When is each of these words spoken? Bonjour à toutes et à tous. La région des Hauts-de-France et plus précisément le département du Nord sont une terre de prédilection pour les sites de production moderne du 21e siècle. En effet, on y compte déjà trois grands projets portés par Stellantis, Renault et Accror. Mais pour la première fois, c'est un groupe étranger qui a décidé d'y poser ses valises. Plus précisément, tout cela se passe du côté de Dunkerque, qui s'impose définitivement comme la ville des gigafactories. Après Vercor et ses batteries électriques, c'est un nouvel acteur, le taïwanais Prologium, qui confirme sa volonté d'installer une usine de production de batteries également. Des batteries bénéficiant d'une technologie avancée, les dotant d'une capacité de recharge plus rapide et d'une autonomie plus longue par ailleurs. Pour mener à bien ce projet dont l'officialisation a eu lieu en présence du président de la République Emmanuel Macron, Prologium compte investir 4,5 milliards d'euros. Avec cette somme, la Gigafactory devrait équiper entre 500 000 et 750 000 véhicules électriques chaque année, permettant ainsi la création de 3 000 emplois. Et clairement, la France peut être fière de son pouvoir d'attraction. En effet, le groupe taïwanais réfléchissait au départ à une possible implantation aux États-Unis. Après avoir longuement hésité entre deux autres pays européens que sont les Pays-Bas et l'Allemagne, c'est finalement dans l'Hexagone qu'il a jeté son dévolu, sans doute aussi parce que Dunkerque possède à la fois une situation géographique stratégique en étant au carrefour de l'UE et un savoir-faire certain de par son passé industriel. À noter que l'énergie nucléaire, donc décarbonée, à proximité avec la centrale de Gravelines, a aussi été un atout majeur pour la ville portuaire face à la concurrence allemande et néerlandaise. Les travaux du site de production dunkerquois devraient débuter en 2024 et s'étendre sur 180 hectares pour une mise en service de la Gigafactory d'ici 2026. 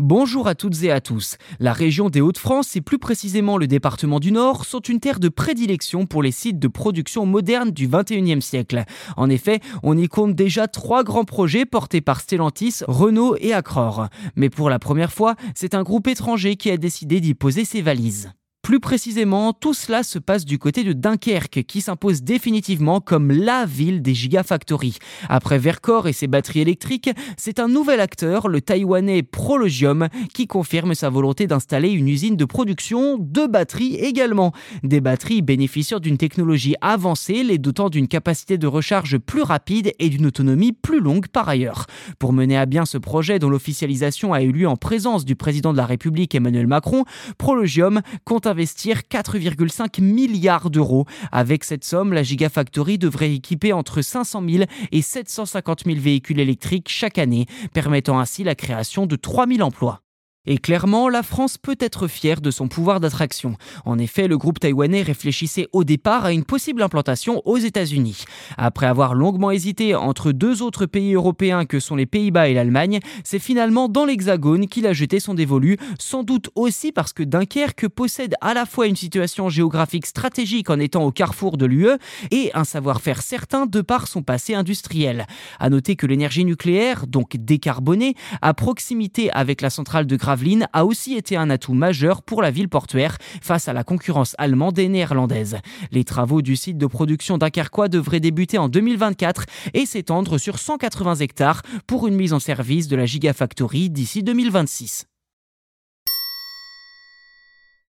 Bonjour 0.00 0.48
à 0.48 0.56
toutes 0.56 0.82
et 0.82 0.90
à 0.90 1.00
tous. 1.00 1.36
La 1.60 1.72
région 1.72 2.10
des 2.10 2.20
Hauts-de-France 2.20 2.74
et 2.74 2.80
plus 2.80 2.98
précisément 2.98 3.56
le 3.56 3.68
département 3.68 4.18
du 4.18 4.32
Nord 4.32 4.64
sont 4.64 4.80
une 4.80 4.98
terre 4.98 5.20
de 5.20 5.28
prédilection 5.28 6.04
pour 6.04 6.20
les 6.20 6.32
sites 6.32 6.58
de 6.58 6.66
production 6.66 7.26
moderne 7.26 7.70
du 7.70 7.86
21e 7.86 8.40
siècle. 8.40 8.82
En 9.16 9.30
effet, 9.30 9.60
on 9.84 9.96
y 9.96 10.08
compte 10.08 10.34
déjà 10.34 10.66
trois 10.66 11.04
grands 11.04 11.24
projets 11.24 11.64
portés 11.64 12.00
par 12.00 12.20
Stellantis, 12.20 12.80
Renault 12.88 13.36
et 13.38 13.52
Accror. 13.52 14.08
Mais 14.34 14.50
pour 14.50 14.68
la 14.68 14.80
première 14.80 15.12
fois, 15.12 15.36
c'est 15.54 15.74
un 15.74 15.84
groupe 15.84 16.08
étranger 16.08 16.56
qui 16.56 16.72
a 16.72 16.76
décidé 16.76 17.20
d'y 17.20 17.34
poser 17.34 17.64
ses 17.64 17.80
valises. 17.80 18.32
Plus 18.64 18.80
précisément, 18.80 19.52
tout 19.52 19.74
cela 19.74 20.02
se 20.02 20.18
passe 20.18 20.46
du 20.46 20.58
côté 20.58 20.84
de 20.84 20.94
Dunkerque, 20.94 21.64
qui 21.64 21.82
s'impose 21.82 22.22
définitivement 22.22 22.98
comme 22.98 23.30
la 23.30 23.66
ville 23.66 24.00
des 24.00 24.14
gigafactories. 24.14 24.96
Après 25.28 25.58
Vercor 25.58 26.08
et 26.08 26.14
ses 26.14 26.28
batteries 26.28 26.60
électriques, 26.60 27.10
c'est 27.36 27.60
un 27.60 27.68
nouvel 27.68 28.00
acteur, 28.00 28.48
le 28.48 28.62
taïwanais 28.62 29.22
Prologium, 29.22 30.08
qui 30.32 30.46
confirme 30.46 30.94
sa 30.94 31.10
volonté 31.10 31.46
d'installer 31.46 31.90
une 31.90 32.08
usine 32.08 32.36
de 32.36 32.44
production 32.46 33.18
de 33.18 33.46
batteries 33.46 33.96
également. 33.96 34.52
Des 34.82 35.02
batteries 35.02 35.42
bénéficiant 35.42 36.00
d'une 36.00 36.16
technologie 36.16 36.74
avancée, 36.80 37.42
les 37.42 37.58
dotant 37.58 37.90
d'une 37.90 38.08
capacité 38.08 38.56
de 38.56 38.66
recharge 38.66 39.18
plus 39.18 39.42
rapide 39.42 39.92
et 39.98 40.08
d'une 40.08 40.24
autonomie 40.24 40.72
plus 40.72 41.00
longue 41.00 41.28
par 41.28 41.50
ailleurs. 41.50 41.84
Pour 42.18 42.32
mener 42.32 42.56
à 42.56 42.64
bien 42.64 42.86
ce 42.86 42.96
projet 42.96 43.38
dont 43.38 43.50
l'officialisation 43.50 44.32
a 44.32 44.40
eu 44.40 44.52
lieu 44.52 44.66
en 44.66 44.76
présence 44.76 45.26
du 45.26 45.36
président 45.36 45.72
de 45.72 45.76
la 45.76 45.84
République 45.84 46.34
Emmanuel 46.34 46.66
Macron, 46.66 47.04
Prologium 47.36 48.00
compte 48.24 48.46
investir 48.54 49.00
4,5 49.10 50.00
milliards 50.00 50.70
d'euros. 50.70 51.06
Avec 51.32 51.64
cette 51.64 51.82
somme, 51.84 52.12
la 52.12 52.22
Gigafactory 52.22 52.98
devrait 52.98 53.34
équiper 53.34 53.72
entre 53.72 54.00
500 54.00 54.44
000 54.48 54.64
et 54.92 55.02
750 55.02 55.84
000 55.84 55.98
véhicules 55.98 56.38
électriques 56.38 56.88
chaque 56.88 57.18
année, 57.18 57.46
permettant 57.72 58.20
ainsi 58.20 58.44
la 58.44 58.54
création 58.54 59.06
de 59.06 59.16
3 59.16 59.48
000 59.48 59.60
emplois. 59.62 60.03
Et 60.46 60.58
clairement, 60.58 61.08
la 61.08 61.22
France 61.22 61.56
peut 61.56 61.76
être 61.80 62.06
fière 62.06 62.42
de 62.42 62.50
son 62.50 62.68
pouvoir 62.68 63.00
d'attraction. 63.00 63.56
En 63.86 63.98
effet, 63.98 64.28
le 64.28 64.36
groupe 64.36 64.60
taïwanais 64.60 65.00
réfléchissait 65.00 65.68
au 65.72 65.84
départ 65.84 66.26
à 66.26 66.32
une 66.32 66.44
possible 66.44 66.82
implantation 66.82 67.40
aux 67.46 67.56
États-Unis. 67.56 68.24
Après 68.58 68.84
avoir 68.86 69.14
longuement 69.14 69.50
hésité 69.50 69.94
entre 69.94 70.32
deux 70.32 70.60
autres 70.60 70.84
pays 70.84 71.14
européens 71.14 71.64
que 71.64 71.80
sont 71.80 71.96
les 71.96 72.04
Pays-Bas 72.04 72.48
et 72.48 72.54
l'Allemagne, 72.54 73.00
c'est 73.24 73.38
finalement 73.38 73.88
dans 73.88 74.04
l'Hexagone 74.04 74.68
qu'il 74.68 74.86
a 74.86 74.92
jeté 74.92 75.18
son 75.18 75.32
dévolu, 75.32 75.78
sans 75.98 76.24
doute 76.24 76.50
aussi 76.56 76.92
parce 76.92 77.14
que 77.14 77.22
Dunkerque 77.22 77.88
possède 77.88 78.34
à 78.42 78.52
la 78.52 78.66
fois 78.66 78.86
une 78.86 78.96
situation 78.96 79.48
géographique 79.48 80.04
stratégique 80.04 80.68
en 80.68 80.78
étant 80.78 81.04
au 81.04 81.10
carrefour 81.10 81.56
de 81.56 81.64
l'UE 81.64 81.88
et 82.30 82.50
un 82.52 82.64
savoir-faire 82.64 83.22
certain 83.22 83.64
de 83.64 83.80
par 83.80 84.08
son 84.08 84.22
passé 84.22 84.54
industriel. 84.54 85.26
À 85.58 85.70
noter 85.70 85.96
que 85.96 86.06
l'énergie 86.06 86.44
nucléaire, 86.44 87.06
donc 87.06 87.38
décarbonée, 87.38 88.14
à 88.42 88.52
proximité 88.52 89.30
avec 89.30 89.62
la 89.62 89.70
centrale 89.70 90.06
de 90.06 90.16
Gravelines, 90.34 90.66
a 90.72 90.84
aussi 90.84 91.14
été 91.14 91.36
un 91.36 91.48
atout 91.48 91.74
majeur 91.74 92.20
pour 92.22 92.42
la 92.42 92.50
ville 92.50 92.68
portuaire 92.68 93.18
face 93.40 93.68
à 93.68 93.72
la 93.72 93.84
concurrence 93.84 94.34
allemande 94.36 94.76
et 94.80 94.88
néerlandaise. 94.88 95.58
Les 95.92 96.02
travaux 96.02 96.42
du 96.42 96.56
site 96.56 96.76
de 96.76 96.86
production 96.86 97.38
dunkerquois 97.38 97.86
devraient 97.86 98.18
débuter 98.18 98.58
en 98.58 98.68
2024 98.68 99.44
et 99.74 99.86
s'étendre 99.86 100.38
sur 100.38 100.58
180 100.58 101.16
hectares 101.16 101.62
pour 101.86 102.08
une 102.08 102.16
mise 102.16 102.32
en 102.32 102.40
service 102.40 102.88
de 102.88 102.96
la 102.96 103.06
Gigafactory 103.06 103.90
d'ici 103.90 104.24
2026. 104.24 105.06